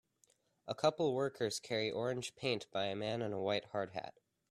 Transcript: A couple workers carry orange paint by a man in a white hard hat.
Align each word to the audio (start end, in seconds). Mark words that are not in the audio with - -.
A 0.67 0.73
couple 0.73 1.13
workers 1.13 1.59
carry 1.59 1.91
orange 1.91 2.35
paint 2.35 2.65
by 2.71 2.85
a 2.85 2.95
man 2.95 3.21
in 3.21 3.33
a 3.33 3.39
white 3.39 3.65
hard 3.65 3.91
hat. 3.91 4.15